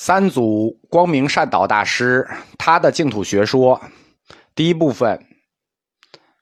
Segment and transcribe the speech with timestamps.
[0.00, 2.24] 三祖光明善导大师
[2.56, 3.82] 他的净土学说，
[4.54, 5.26] 第一部分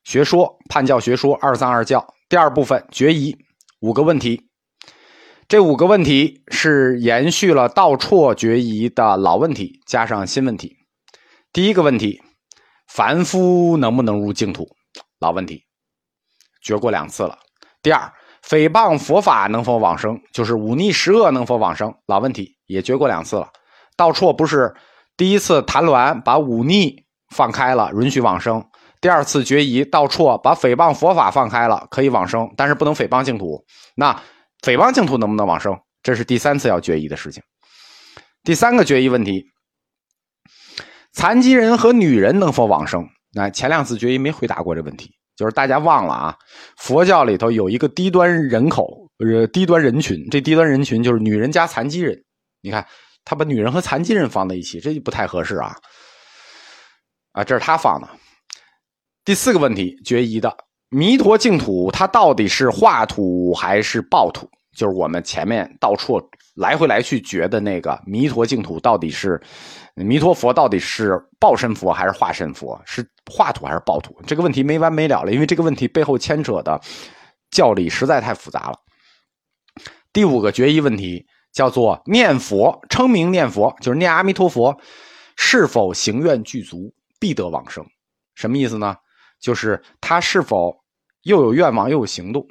[0.04, 3.34] 学说判教学说二三二教，第二部分决疑
[3.80, 4.50] 五个问题。
[5.48, 10.76] 这五个问题是延续了道绰决疑的老问题，加上新问题。
[11.50, 12.20] 第一个问题：
[12.86, 14.68] 凡夫能不能入净土？
[15.18, 15.64] 老问题，
[16.60, 17.38] 决过两次了。
[17.80, 18.12] 第二，
[18.48, 20.20] 诽谤佛法能否往生？
[20.32, 21.94] 就是忤逆十恶能否往生？
[22.06, 22.54] 老问题。
[22.66, 23.48] 也决过两次了，
[23.96, 24.74] 道绰不是
[25.16, 26.96] 第一次谈鸾把忤逆
[27.32, 28.60] 放开了，允许往生；
[29.00, 33.64] 第二次决疑，道绰把诽谤佛法放开了，可以往生，但是不能诽谤净土。
[33.94, 34.12] 那
[34.62, 35.78] 诽谤净土能不能往生？
[36.02, 37.40] 这是第三次要决疑的事情。
[38.42, 39.44] 第三个决疑问题：
[41.12, 43.08] 残疾人和女人能否往生？
[43.32, 46.36] 那前两次决疑没回答过这问题，就是大家忘了啊。
[46.76, 52.20] 佛教里头有一个低端人口，呃，低端人群，这低端人群就是女人加残疾人。
[52.62, 52.84] 你看，
[53.24, 55.76] 他把女人和残疾人放在一起，这就不太合适啊！
[57.32, 58.08] 啊，这是他放的。
[59.24, 60.56] 第四个问题，决疑的
[60.88, 64.48] 弥陀净土，它到底是化土还是报土？
[64.76, 66.20] 就是我们前面到处
[66.56, 69.40] 来回来去觉得那个弥陀净土，到底是
[69.94, 72.80] 弥陀佛到底是报身佛还是化身佛？
[72.84, 74.20] 是化土还是报土？
[74.26, 76.80] 这个问题没完没了了，因为这个问题背后牵扯的
[77.50, 78.78] 教理实在太复杂了。
[80.12, 81.24] 第五个决疑问题。
[81.52, 84.78] 叫做念佛，称名念佛，就是念阿弥陀佛，
[85.38, 87.82] 是否行愿具足，必得往生？
[88.34, 88.94] 什么意思呢？
[89.40, 90.76] 就是他是否
[91.22, 92.46] 又有愿望又有行动？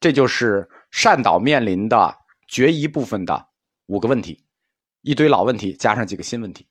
[0.00, 2.14] 这就是善导面临的
[2.52, 3.48] 决疑部分的
[3.86, 4.44] 五个问题，
[5.00, 6.68] 一堆老问题加上几个新问题。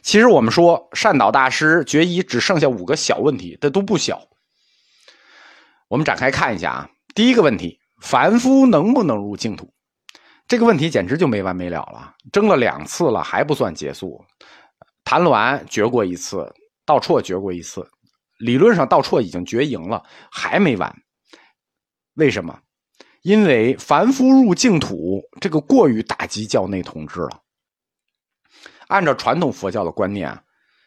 [0.00, 4.26] 其实我们说善导大师决疑只剩下五个小问题，这都不小。
[5.88, 9.70] 我们展开看一下啊，第一个问题：凡夫能不能入净土？
[10.48, 14.24] 这个问题简直就没完没了了，争了两次了还不算结束。
[15.04, 16.50] 谭鸾决过一次，
[16.86, 17.86] 道绰决过一次，
[18.38, 20.96] 理论上道绰已经决赢了，还没完。
[22.14, 22.58] 为什么？
[23.26, 27.42] 因为凡夫入净土这个过于打击教内统治了。
[28.86, 30.32] 按照传统佛教的观念，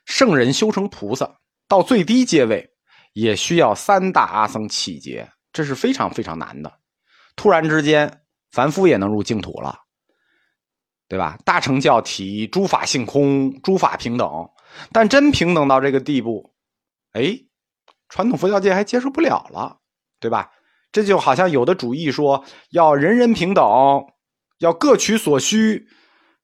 [0.06, 1.30] 圣人修成菩萨
[1.68, 2.66] 到最低阶位，
[3.12, 6.72] 也需要三大阿僧祇劫，这是非常非常难的。
[7.36, 8.22] 突然之间。
[8.52, 9.78] 凡夫也能入净土了，
[11.08, 11.38] 对吧？
[11.46, 14.28] 大乘教体诸法性空，诸法平等，
[14.92, 16.52] 但真平等到这个地步，
[17.12, 17.38] 哎，
[18.08, 19.78] 传统佛教界还接受不了了，
[20.20, 20.50] 对吧？
[20.92, 23.64] 这就好像有的主义说要人人平等，
[24.60, 25.88] 要各取所需，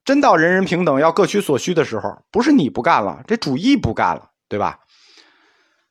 [0.03, 4.79] 真到人人平等要各取所需的时候，不是你不干了，这主义不干了，对吧？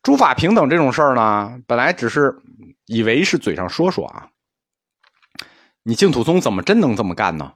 [0.03, 2.35] 诸法平等这种事儿呢，本来只是
[2.87, 4.29] 以为是嘴上说说啊。
[5.83, 7.55] 你净土宗怎么真能这么干呢？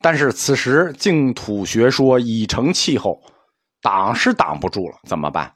[0.00, 3.22] 但是此时净土学说已成气候，
[3.80, 5.54] 挡是挡不住了，怎么办？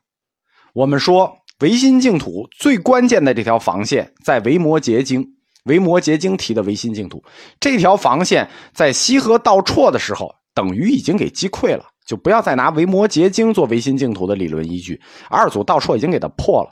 [0.73, 5.23] 我们说唯心净土最关键的这条防线在《维摩诘经》，
[5.65, 7.23] 《维摩诘经》提的唯心净土
[7.59, 15.01] 这条防线，在西河道绰的时候，等于已经给击溃了，就不要再拿《维摩诘经》做唯心净土的理论依据。
[15.29, 16.71] 二祖道绰已经给他破了，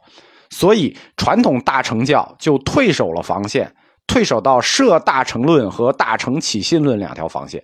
[0.51, 3.75] 所以传统大乘教就退守了防线。
[4.09, 7.61] 退守到设大乘论和大乘起信论两条防线，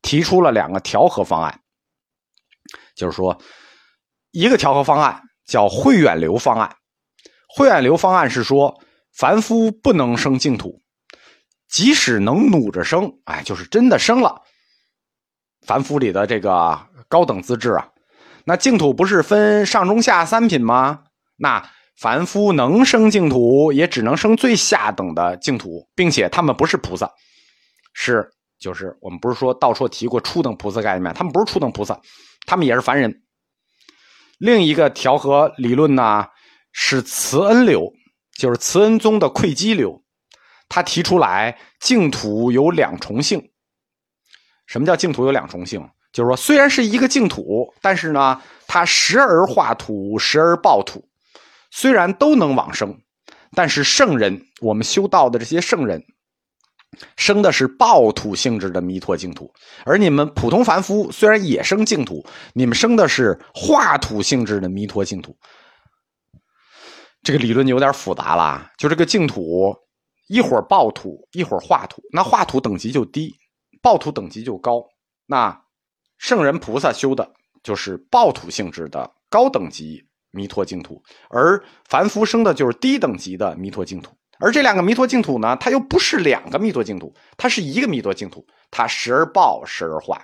[0.00, 1.60] 提出了两个调和方案。
[2.96, 3.38] 就是说，
[4.30, 6.76] 一个调和方案叫慧远流方案。
[7.48, 8.80] 慧远流方案是说，
[9.12, 10.82] 凡夫不能生净土，
[11.68, 14.42] 即使能努着生，哎，就是真的生了。
[15.66, 16.78] 凡夫里的这个
[17.08, 17.88] 高等资质啊，
[18.44, 21.04] 那净土不是分上中下三品吗？
[21.36, 21.68] 那。
[21.96, 27.08] 凡夫能生净土，也只能生最下等的净土，并且他们不是菩萨，
[27.92, 28.28] 是
[28.58, 31.96] 就是我们不是说到处提过初等菩萨概念，他们不是初等菩萨，
[32.48, 33.22] 他们也是凡人。
[34.38, 36.26] 另一个调和理论呢
[36.72, 37.92] 是慈恩流，
[38.36, 40.02] 就是慈恩宗的窥基流，
[40.68, 43.50] 他提出来净土有两重性。
[44.66, 45.88] 什么叫净土有两重性？
[46.12, 51.08] 就是说虽然是一个净土，但是呢，它时而化土，时而爆土。
[51.70, 52.96] 虽然都能往生，
[53.52, 56.04] 但是圣人，我们修道的这些圣人，
[57.16, 59.52] 生的是暴土性质的弥陀净土，
[59.84, 65.36] 而你们普通凡夫虽然也生净土，你们生的是化土性质的弥陀净土。
[67.22, 69.74] 这个理论有点复杂了，就这个净土
[70.28, 73.34] 一会儿暴土，一会儿化土，那化土等级就低，
[73.80, 74.84] 暴土等级就高。
[75.26, 75.62] 那
[76.18, 77.32] 圣人菩萨修的
[77.62, 80.04] 就是暴土性质的高等级。
[80.36, 81.00] 弥陀净土，
[81.30, 90.20] 而凡夫生的就是低等级的弥陀净土，而这两个弥陀净土呢，它又不是两个弥陀净土，它是一个弥陀净土，它时而报，时而化。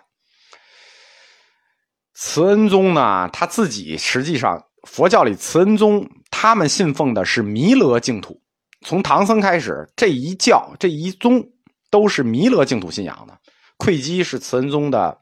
[2.15, 8.39] 慈恩宗呢，他自己实际上佛教里慈恩宗他们信奉的是弥勒净土。
[8.85, 11.43] 从唐僧开始，这一教这一宗
[11.91, 13.39] 都是弥勒净土信仰的。
[13.79, 15.19] 慧基是慈恩宗的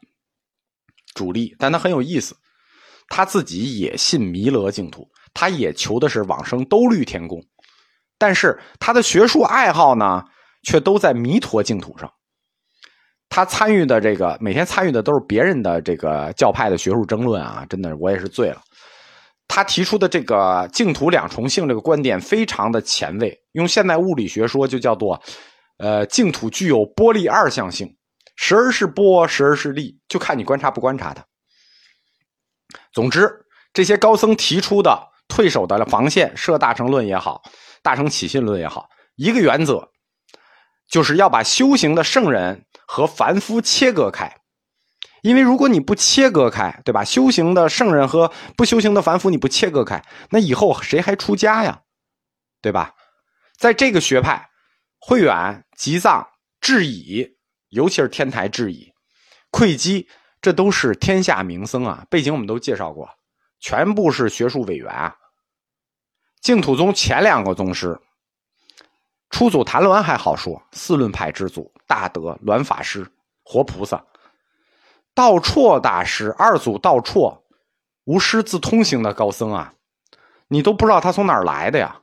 [1.13, 2.35] 主力，但他很有意思，
[3.07, 7.41] 他自己也信弥勒净土，他也求的是往生兜率天宫，
[8.19, 10.23] 但是他的学术爱好呢，
[10.61, 12.11] 却都在弥陀净土上。
[13.29, 18.61] 他参与的这个每天参与的都是别人的这个教派的学术争论啊，真的我也是醉了。
[19.47, 25.19] 他提出的这个净土两重性这个观点非常的前卫，用现代物理学说就叫做，
[25.77, 27.95] 呃，净土具有波粒二象性，
[28.35, 31.25] 时而是波，时而是粒，就看你观察不观察它。
[32.91, 33.31] 总之，
[33.73, 37.41] 这些高僧提出的退守的防线，设大乘论也好，
[37.81, 39.89] 大乘起信论也好，一个原则，
[40.87, 44.35] 就是要把修行的圣人和凡夫切割开。
[45.21, 47.03] 因为如果你不切割开，对吧？
[47.03, 51.81] 修行的圣人和不修行的凡夫，你不切割开，那以后谁还出家呀？
[52.61, 52.95] 对吧？
[53.57, 54.49] 在这个学派，
[54.97, 56.25] 慧远、吉藏、
[56.61, 57.27] 智以，
[57.67, 58.93] 尤其是天台智以、
[59.51, 60.07] 慧基，
[60.41, 62.05] 这都是天下名僧啊。
[62.09, 63.09] 背景我们都介绍过，
[63.59, 65.13] 全部是学术委员啊。
[66.41, 67.99] 净土宗前两个宗师，
[69.29, 73.09] 初祖谭鸾还好说，四论派之祖，大德鸾法师，
[73.43, 74.03] 活菩萨。
[75.13, 77.41] 道绰大师，二祖道绰，
[78.05, 79.73] 无师自通行的高僧啊，
[80.47, 82.01] 你都不知道他从哪儿来的呀。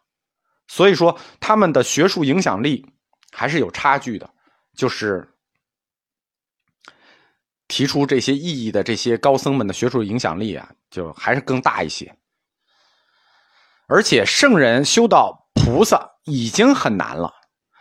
[0.68, 2.86] 所以说，他们的学术影响力
[3.32, 4.30] 还是有差距的。
[4.76, 5.26] 就是
[7.66, 12.14] 提出这些意义的这些高僧们的学术影响力啊，就还是更大一些。
[13.86, 17.32] 而且，圣人修到菩萨已经很难了，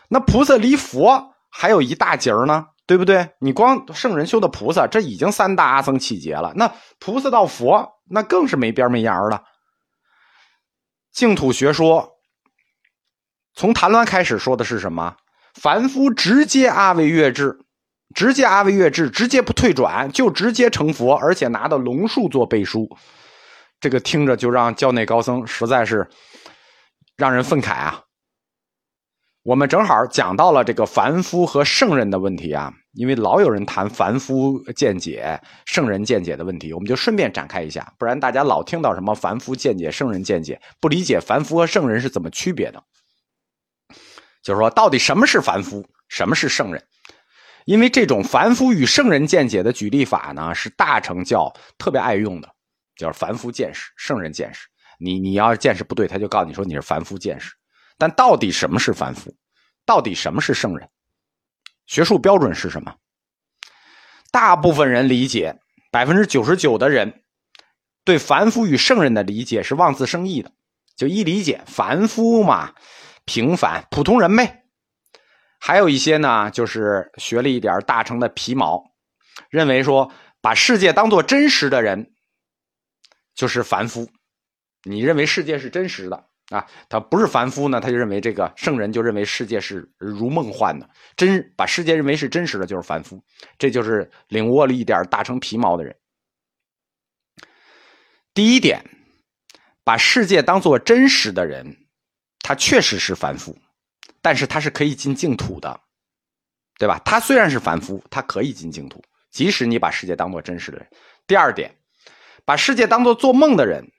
[0.09, 2.67] 那菩萨离佛还有一大截儿呢。
[2.87, 3.31] 对不对？
[3.39, 6.53] 你光圣人修的菩萨，这已经三大阿僧祇劫了。
[6.55, 9.41] 那菩萨到佛，那更是没边没沿儿了。
[11.11, 12.11] 净土学说
[13.55, 15.15] 从谭鸾开始说的是什么？
[15.55, 17.57] 凡夫直接阿惟越智，
[18.13, 22.87] 直接阿惟越智，直接不退转，就直接成佛，而且拿到龙树做背书。
[23.85, 26.09] 这个听着就让教内高僧实在是
[27.15, 28.01] 让人愤慨啊。
[29.43, 42.83] 我们正好讲到了这个凡夫和圣人的问题啊，因为老有人谈凡夫见解、圣人见解的问题，我们就顺便展开一下，不然大家老听到什么凡夫见解、圣人见解，不理解凡夫和圣人是怎么区别的。
[44.41, 46.83] 就是说，到底什么是凡夫，什么是圣人？
[47.65, 52.54] 因为这种凡夫与圣人见解的举例法呢，是大乘教特别爱用的，
[52.95, 54.67] 叫凡夫见识、圣人见识。
[54.99, 57.53] 你你要是见识不对，他就告诉你说你是凡夫见识。
[57.97, 59.35] 但到底什么是凡夫？
[59.85, 60.89] 到底什么是圣人？
[61.85, 62.95] 学术标准是什么？
[64.31, 65.59] 大部分人理解，
[65.91, 67.23] 百分之九十九的人
[68.03, 70.51] 对凡夫与圣人的理解是妄自生义的，
[70.95, 72.73] 就一理解凡夫嘛，
[73.25, 74.63] 平凡普通人呗。
[75.59, 78.83] 还有一些呢，就是学了一点大成的皮毛，
[79.49, 80.11] 认为说
[80.41, 82.13] 把世界当做真实的人
[83.35, 84.09] 就是凡夫。
[84.83, 86.29] 你认为世界是真实的？
[86.49, 90.87] 啊，他不是凡夫呢，他就认为这个圣人就认为世界是如梦幻的，
[91.17, 93.19] 真把世界认为是真实的，就是凡夫。
[93.57, 95.95] 这就是领悟了一点大成皮毛的人。
[98.35, 98.79] 第一点，
[99.83, 101.75] 把世界当做真实的人，
[102.41, 103.57] 他确实是凡夫，
[104.21, 105.81] 但是他是可以进净土的，
[106.77, 107.01] 对吧？
[107.03, 109.01] 他虽然是凡夫，他可以进净土，
[109.31, 110.87] 即使你把世界当做真实的人。
[111.25, 111.75] 第二点，
[112.45, 113.91] 把世界当做做梦的人。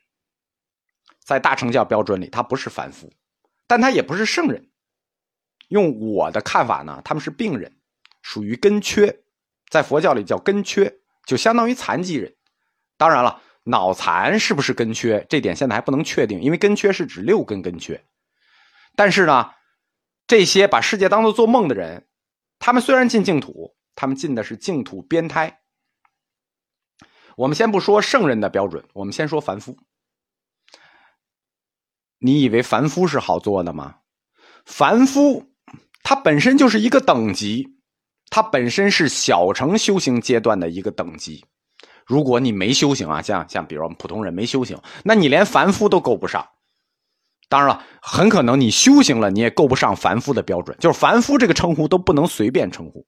[1.25, 3.13] 在大乘教标准里，他不是凡夫，
[3.67, 4.71] 但他也不是圣人。
[5.69, 7.77] 用我的看法呢，他们是病人，
[8.23, 9.23] 属于根缺，
[9.69, 12.33] 在佛教里叫根缺，就相当于残疾人。
[12.97, 18.01] 当然了，脑残是不是根缺，这点现在还不能确定，因为根缺是指六根根缺。
[18.95, 19.51] 但是呢，
[20.29, 22.07] 这些把世界当做做梦的人，
[22.61, 25.59] 他们虽然进净土，他们进的是净土边胎。
[27.37, 29.77] 我们先不说圣人的标准，我们先说凡夫。
[32.19, 33.97] 你以为凡夫是好做的吗？
[34.65, 35.45] 凡夫
[36.03, 37.69] 他本身就是一个等级，
[38.31, 41.45] 他本身是小乘修行阶段的一个等级。
[42.07, 46.49] 如果你没修行啊，像像比如我们普通人没修行，那你连凡夫都够不上。
[47.49, 50.77] 当然了，很可能你修行了，你也够不上凡夫的标准。
[50.81, 53.07] 就是凡夫这个称呼都不能随便称呼。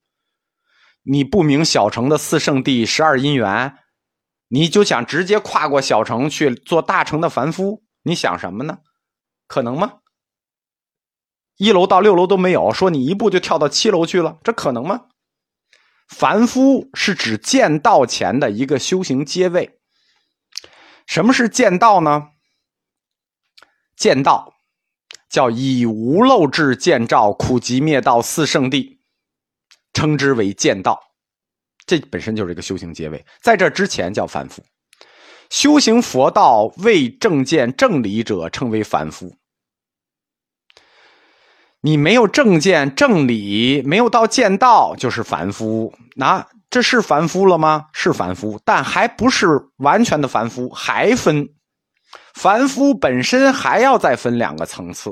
[1.03, 3.75] 你不明小乘的四圣谛、十二因缘，
[4.49, 7.85] 你就想直接跨过小城去做大城的凡夫？
[8.03, 8.79] 你想什么呢？
[9.47, 10.01] 可能吗？
[11.57, 15.07] 一楼到六楼都没有，说你一步就跳到七楼去了，这可能吗？
[16.09, 19.79] 凡夫是指见道前的一个修行阶位，
[21.07, 22.29] 什么是见道呢？
[23.97, 24.55] 见道
[25.29, 29.03] 叫以无漏智见照苦集灭道四圣地，
[29.93, 31.08] 称之为见道。
[31.89, 34.63] 这本身就是一个修行阶位，在这之前叫凡夫。
[35.49, 39.35] 修行佛道未正见正理者，称为凡夫。
[41.81, 45.95] 你没有正见正理，没有到见道，就是凡夫。
[46.17, 47.87] 那这是凡夫了吗？
[47.95, 49.47] 是凡夫，但还不是
[49.79, 51.49] 完全的凡夫，还分。
[52.35, 55.11] 凡夫本身还要再分两个层次，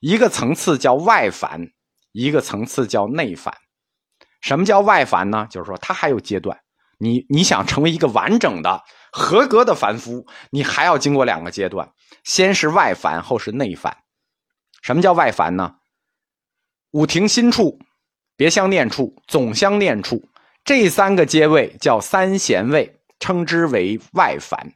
[0.00, 1.66] 一个层次叫外凡，
[2.12, 3.52] 一个层次叫内凡。
[4.42, 5.46] 什么叫外凡呢？
[5.50, 6.60] 就是说他还有阶段。
[6.98, 11.90] 你你想成为一个完整的、合格的凡夫，你还要经过两个阶段，
[12.22, 13.96] 先是外凡，后是内凡。
[14.82, 15.76] 什么叫外凡呢？
[16.92, 17.78] 五庭心处、
[18.36, 20.28] 别相念处、总相念处
[20.64, 24.74] 这三个阶位叫三贤位，称之为外凡。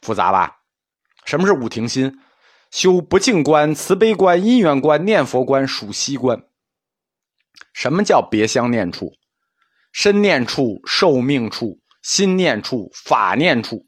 [0.00, 0.56] 复杂吧？
[1.24, 2.20] 什么是五庭心？
[2.70, 6.45] 修不净观、慈悲观、因缘观、念佛观、数息观。
[7.72, 9.12] 什么叫别相念处？
[9.92, 13.86] 身念处、寿命处、心念处、法念处，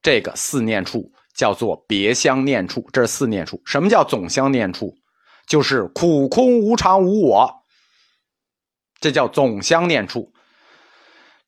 [0.00, 2.88] 这个四念处叫做别相念处。
[2.92, 3.60] 这是四念处。
[3.64, 4.94] 什么叫总相念处？
[5.46, 7.52] 就是苦空无常无我，
[9.00, 10.32] 这叫总相念处。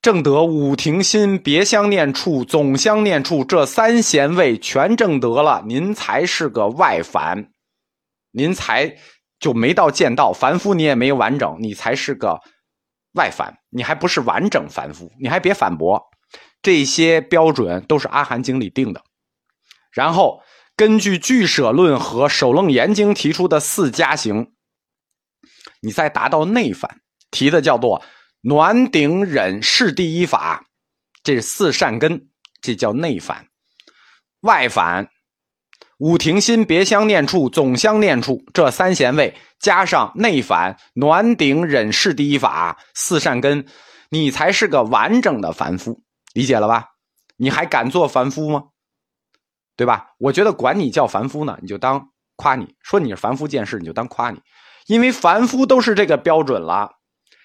[0.02, 7.50] 正得五庭心、别相念处、总相念处这三贤位全正得了，您才是个外凡，
[8.32, 8.96] 您才
[9.38, 10.32] 就没到见道。
[10.32, 12.40] 凡夫你也没有完整，你才是个。
[13.12, 16.02] 外凡，你还不是完整凡夫，你还别反驳，
[16.60, 19.02] 这些标准都是《阿含经》里定的。
[19.90, 20.42] 然后
[20.76, 24.52] 根据《俱舍论》和《首楞严经》提出的四加行，
[25.80, 27.00] 你再达到内凡，
[27.30, 28.02] 提的叫做
[28.42, 30.66] 暖顶忍是第一法，
[31.22, 32.28] 这是四善根，
[32.60, 33.46] 这叫内凡。
[34.40, 35.08] 外凡。
[35.98, 43.66] 五庭心别相念处，总相念处，这三贤位加上内反暖顶忍是第一法四善根，
[44.10, 46.02] 你才是个完整的凡夫，
[46.34, 46.90] 理解了吧？
[47.38, 48.64] 你还敢做凡夫吗？
[49.74, 50.08] 对吧？
[50.18, 54.40] 我觉得管你叫凡夫呢，你就当夸你说你是凡夫见识，你就当夸你，
[54.86, 56.90] 因为凡夫都是这个标准了，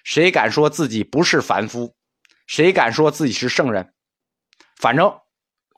[0.04, 1.94] 谁敢说自己不是凡夫？
[2.46, 3.94] 谁敢说自己是圣人？
[4.76, 5.10] 反正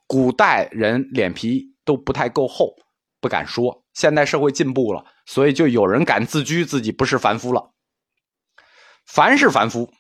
[0.09, 1.74] 古代人脸皮。
[1.85, 2.75] 都不太够厚，
[3.21, 3.85] 不敢说。
[3.93, 7.71] 现代社会进步了，所以就有人敢自居自己不是凡夫了。
[9.07, 9.93] 凡是凡夫，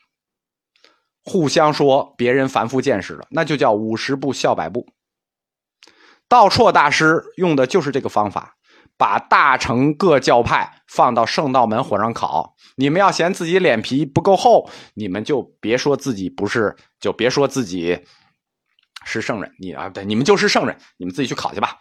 [1.22, 4.86] 互相说别人凡夫见识了，那就叫五十步笑百步。
[6.28, 8.56] 道绰大师用的就是这个方法，
[8.96, 12.56] 把大乘各教派放到圣道门火上烤。
[12.76, 18.04] 你们要嫌自己脸皮不够厚，你们就别说自己不是，就别说自己。
[19.04, 21.80] 是圣人，你啊，对，你们就是圣人，你们自己去考去吧。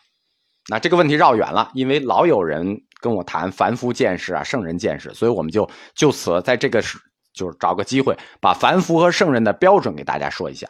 [0.70, 6.98] 那这个问题绕远了，因为老有人跟我谈凡夫见识啊，圣人见识，所以我们就就此在这个是
[7.34, 10.70] 就是找个机会，把凡夫和圣人的标准给大家说一下。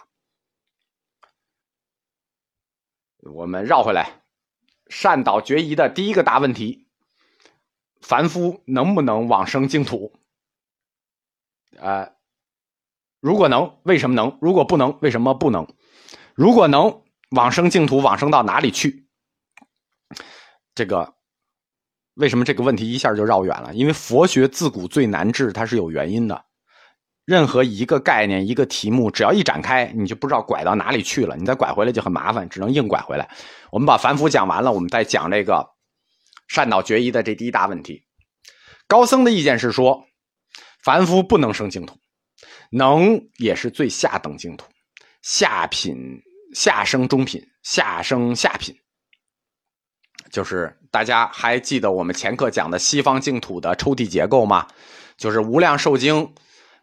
[3.20, 4.24] 我们绕回来，
[4.88, 6.88] 善导决疑的第一个大问题：
[8.02, 10.14] 凡夫能不能往生净土？
[11.78, 12.14] 呃，
[13.20, 14.38] 如果能，为什么能？
[14.42, 15.68] 如果不能，为什么不能？
[16.36, 19.06] 如果能往生净土，往生到哪里去？
[20.76, 21.14] 这个
[22.16, 23.74] 为什么这个问题一下就绕远了？
[23.74, 26.46] 因为佛学自古最难治，它是有原因的。
[27.26, 31.38] 任何一个概念、一个题目，只要一展开，你就不知道拐到哪里去了。
[31.38, 33.30] 你再拐回来就很麻烦，只能硬拐回来。
[33.72, 35.70] 我们把凡夫讲完了，我们再讲这个
[36.50, 38.06] 善导决疑的这第一大问题。
[38.88, 40.06] 高僧的意见是说，
[40.84, 41.98] 凡夫不能生净土，
[42.72, 44.66] 能也是最下等净土。
[45.24, 46.22] 下品、
[46.54, 48.76] 下生、中品、下生、下品，
[50.30, 54.68] 就是大家还记得我们前课讲的西方净土的抽屉结构吗？
[55.16, 56.28] 就是《无量寿经》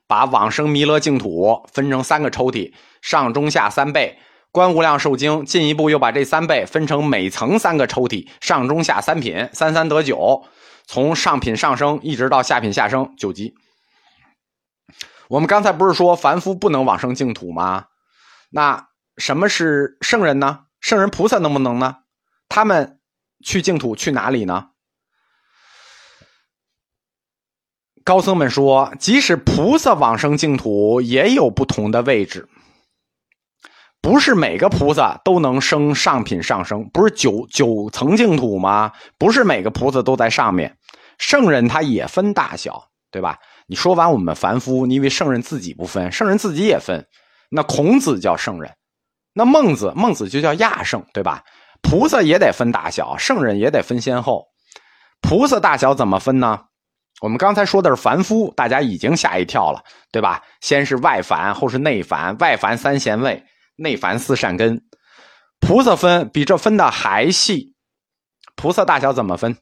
[0.07, 4.17] 把往生弥勒净土分成三个抽屉，上中下三倍；
[4.51, 10.47] 《观无量寿经》进一步又把这三倍分成每层三个抽屉，上中下三品，三三得九，
[10.87, 13.55] 从上品上升一直到下品下升九级。
[15.29, 17.85] 我们刚才不是说凡夫不能往生净土吗？
[18.51, 20.65] 那什么是圣人呢？
[20.81, 21.97] 圣人菩萨能不能呢？
[22.49, 22.99] 他们
[23.45, 24.71] 去净土去哪里呢？
[28.03, 32.49] 高僧们说，即使菩萨往生净土，也有不同的位置，
[34.01, 36.89] 不是每个菩萨都能升上品上升。
[36.93, 38.91] 不是九九层净土吗？
[39.19, 40.77] 不是每个菩萨都在上面。
[41.19, 43.39] 圣人他也分大小，对吧？
[43.67, 46.11] 你说完我们凡夫，你以为圣人自己不分？
[46.11, 47.07] 圣人自己也分。
[47.51, 48.73] 那孔子叫圣人，
[49.35, 51.45] 那孟子，孟子就叫亚圣，对吧？
[51.83, 54.47] 菩萨也得分大小，圣人也得分先后。
[55.21, 56.67] 菩萨大小怎么分呢？
[57.21, 60.43] 我们刚才说的是凡夫，大家已经吓一跳了，对吧？
[60.61, 63.45] 先是外凡，后是内凡，外凡三贤位，
[63.77, 64.83] 内凡四善根。
[65.59, 67.75] 菩萨分比这分的还细。
[68.57, 69.57] 菩萨大小怎么分？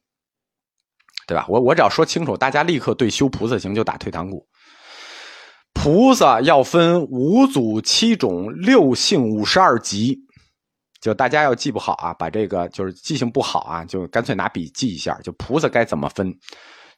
[1.26, 1.46] 对吧？
[1.48, 4.46] 我我只要说清楚，大家立刻对修菩萨行就打退堂鼓。
[5.80, 10.18] 菩萨要分五祖七种六性五十二级，
[11.00, 15.18] 就大家要记不好啊，把这个就是记性不好啊，就干脆拿笔记一下。
[15.22, 16.36] 就菩萨该怎么分，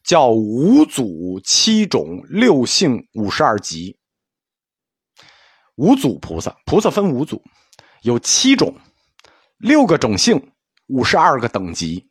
[0.02, 3.96] 叫五祖七种六性五十二级。
[5.76, 7.40] 五祖菩萨，菩萨分五祖，
[8.02, 8.74] 有七种，
[9.58, 10.50] 六个种性，
[10.88, 12.08] 五十二个等级，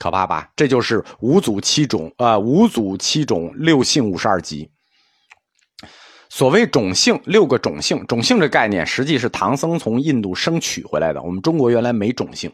[0.00, 0.50] 可怕吧？
[0.56, 4.68] 这就是五祖七种啊，五祖七种六性五十二级。
[6.30, 11.22] 所谓种姓，六个种姓，种姓这概念实际是唐僧从印度生取回来的。
[11.22, 12.52] 我们中国原来没种姓，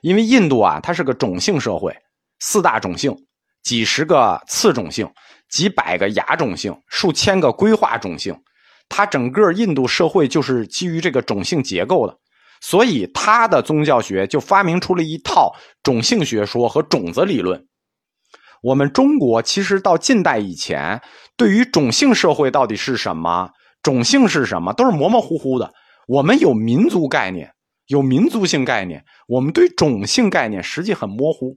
[0.00, 1.94] 因为印度啊，它是个种姓社会，
[2.40, 3.14] 四大种姓，
[3.62, 5.08] 几十个次种姓，
[5.50, 8.34] 几百个亚种姓，数千个规划种姓，
[8.88, 12.16] 它整个印度社会就是基于这个种姓结构的，
[12.62, 17.66] 所以它的宗教学就发明出了一套种姓学说和种子理论。
[18.62, 21.02] 我们中国其实到近代以前，
[21.42, 23.50] 对于种姓社会到底是什么，
[23.82, 25.74] 种姓是什么，都是模模糊糊的。
[26.06, 27.52] 我们有民族概念，
[27.88, 31.56] 有民族性概念，我们对种姓概念实际很模糊。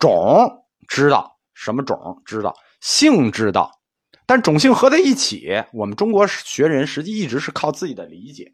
[0.00, 0.50] 种
[0.88, 3.70] 知道什么种，知道姓知道，
[4.26, 8.52] 但种姓合在一起，我们中国学人实际一直是靠自己的理解。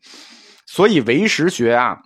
[0.66, 1.96] 所以唯识学啊，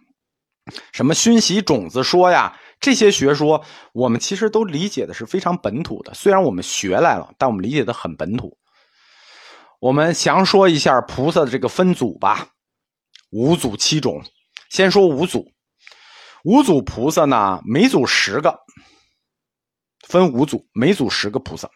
[0.93, 2.57] 什么熏习种子说呀。
[2.81, 6.15] 这些学说，我们其实都理解的是非常本土的。
[6.15, 8.57] 虽然我们学来了，但我们理解的很本土。
[9.81, 12.49] 我们详说一下菩萨的这个分组吧，
[13.31, 14.23] 五组七种。
[14.71, 15.53] 先说五组，
[16.45, 18.59] 五组菩萨呢，每组十个，
[20.09, 21.71] 分五组，每组十个菩萨。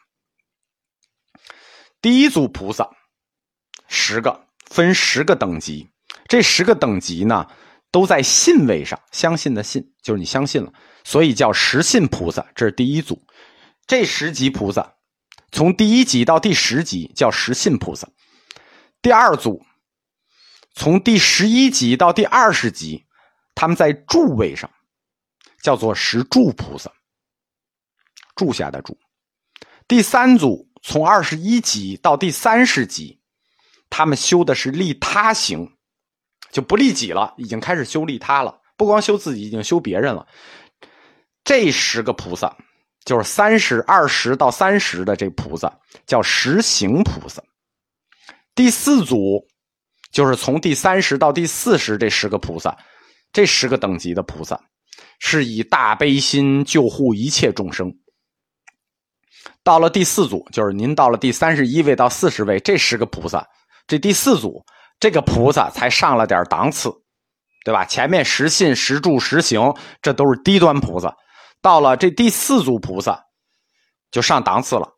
[2.01, 2.89] 第一组菩萨，
[3.87, 5.89] 十个，分十个等级。
[6.27, 7.47] 这十个等级呢，
[7.91, 10.73] 都在信位上，相信的信，就是你相信了。
[11.05, 13.23] 所以叫十信菩萨，这是第一组。
[13.87, 14.95] 这十级菩萨，
[15.51, 18.09] 从第一级到第十级叫十信菩萨。
[19.03, 19.65] 第二组，
[20.75, 23.07] 从第十一级到第二十级，
[23.55, 24.71] 他们在住位上，
[25.63, 26.93] 叫做十住菩萨。
[28.37, 28.97] 住下的住。
[29.89, 33.21] 第三组，从二十一级到第三十级，
[33.91, 35.73] 他们修的是利他行，
[36.51, 38.59] 就不利己了，已经开始修利他了。
[38.77, 40.27] 不光修自己，已经修别人了。
[41.45, 42.57] 这十个菩萨，
[43.05, 45.73] 就是三十二十到三十的这菩萨，
[46.07, 47.43] 叫十行菩萨。
[48.55, 49.47] 第四组，
[50.13, 52.77] 就是从第三十到第四十这十个菩萨，
[53.33, 54.61] 这十个等级的菩萨，
[55.19, 57.93] 是以大悲心救护一切众生。
[59.63, 63.47] 到了第四组，就是您到了第三十一位到四十位这十个菩萨，
[63.87, 64.65] 这第四组
[65.01, 66.93] 这个菩萨才上了点档次，
[67.65, 67.87] 对吧？
[67.87, 71.17] 前面十信、十住、十行，这都是低端菩萨。
[71.63, 73.25] 到了这第四组菩萨，
[74.11, 74.89] 就上档次了，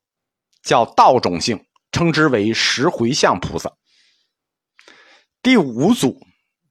[0.63, 3.73] 叫道种性，称之为十回向菩萨。
[5.41, 6.21] 第五组，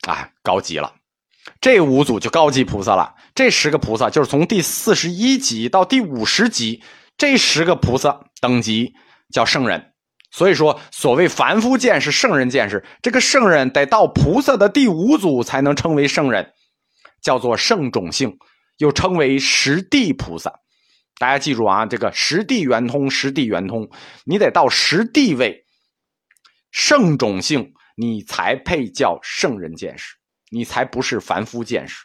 [0.08, 0.94] 啊，高级了，
[1.60, 3.16] 这五组就高级菩萨了。
[3.34, 6.84] 这十个菩萨就是从第四十一级到第五十级，
[7.18, 8.94] 这十个菩萨等级
[9.34, 9.91] 叫圣人。
[10.32, 16.52] 所以说，所谓凡夫见识、圣人见识，这个圣人得到菩萨的第五组才能称为圣人，
[17.22, 18.36] 叫做圣种性。
[18.78, 20.52] 又称为十地菩萨，
[21.20, 23.88] 大家记住啊，这个十地圆通，十地圆通，
[24.26, 25.64] 你得到十地位，
[26.72, 30.16] 圣种性，你才配叫圣人见识，
[30.50, 32.04] 你才不是凡夫见识。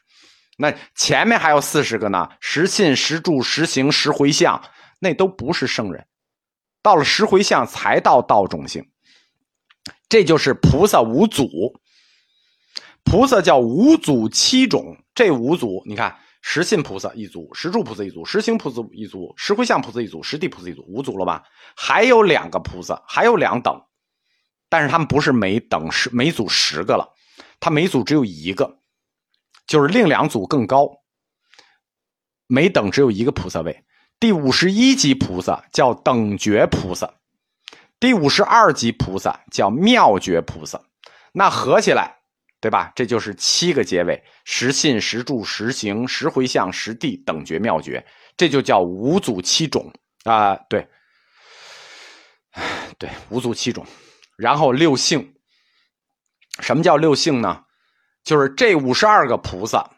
[0.59, 4.63] 那前面还有四十个呢，十信、十住、十行、十回向，
[5.01, 6.07] 那都不是圣人。
[6.87, 8.89] 到了十回向才到道种性，
[10.09, 11.49] 这就是菩萨五祖。
[13.03, 16.17] 菩萨叫五祖七种，这五祖你看。
[16.43, 21.43] 十信菩萨一组，十住菩萨一组，十行菩萨一组，十回向菩萨一组，十地菩萨一组，五组了吧？
[21.77, 23.83] 还有两个菩萨，还有两等，
[24.69, 27.13] 但是他们不是每等十每组十个了，
[27.59, 28.79] 他每组只有一个，
[29.67, 30.89] 就是另两组更高，
[32.47, 33.85] 每等只有一个菩萨位。
[34.19, 37.15] 第五十一级菩萨叫等觉菩萨，
[38.01, 40.81] 第五十二级菩萨叫妙觉菩萨，
[41.33, 42.15] 那合起来。
[42.59, 42.91] 对吧？
[42.97, 48.05] 这就是七个结尾：十信、十住、十行、十回向、十地等觉妙觉，
[48.37, 49.93] 这就叫五祖七种
[50.25, 50.57] 啊。
[50.69, 50.89] 对，
[52.99, 53.87] 对，五祖七种。
[54.37, 55.35] 然后六性，
[56.61, 57.63] 什么叫六性呢？
[58.25, 59.89] 就是这五十二个菩萨，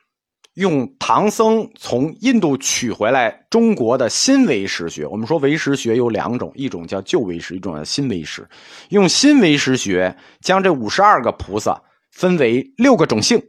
[0.58, 5.06] 用唐僧从印度取回来中国的新唯识学。
[5.06, 8.44] 我们说唯识学有两种，一种叫旧唯识，一种叫新唯识。
[8.88, 13.40] 用新唯识学将这五十二个菩萨分为六个种姓。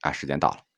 [0.00, 0.69] 啊，时间到了。